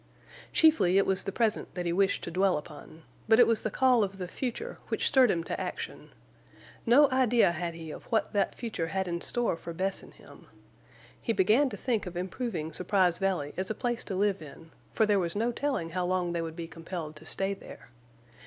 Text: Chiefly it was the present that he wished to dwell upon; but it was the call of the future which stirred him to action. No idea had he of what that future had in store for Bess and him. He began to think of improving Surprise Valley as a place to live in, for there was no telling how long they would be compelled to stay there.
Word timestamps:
Chiefly 0.51 0.97
it 0.97 1.05
was 1.05 1.21
the 1.25 1.31
present 1.31 1.75
that 1.75 1.85
he 1.85 1.93
wished 1.93 2.23
to 2.23 2.31
dwell 2.31 2.57
upon; 2.57 3.03
but 3.27 3.39
it 3.39 3.45
was 3.45 3.61
the 3.61 3.69
call 3.69 4.03
of 4.03 4.17
the 4.17 4.27
future 4.27 4.79
which 4.87 5.05
stirred 5.07 5.29
him 5.29 5.43
to 5.43 5.61
action. 5.61 6.09
No 6.87 7.07
idea 7.11 7.51
had 7.51 7.75
he 7.75 7.91
of 7.91 8.05
what 8.05 8.33
that 8.33 8.55
future 8.55 8.87
had 8.87 9.07
in 9.07 9.21
store 9.21 9.55
for 9.55 9.73
Bess 9.73 10.01
and 10.01 10.15
him. 10.15 10.47
He 11.21 11.33
began 11.33 11.69
to 11.69 11.77
think 11.77 12.07
of 12.07 12.17
improving 12.17 12.73
Surprise 12.73 13.19
Valley 13.19 13.53
as 13.57 13.69
a 13.69 13.75
place 13.75 14.03
to 14.05 14.15
live 14.15 14.41
in, 14.41 14.71
for 14.91 15.05
there 15.05 15.19
was 15.19 15.35
no 15.35 15.51
telling 15.51 15.89
how 15.91 16.07
long 16.07 16.33
they 16.33 16.41
would 16.41 16.55
be 16.55 16.65
compelled 16.67 17.15
to 17.17 17.25
stay 17.25 17.53
there. 17.53 17.89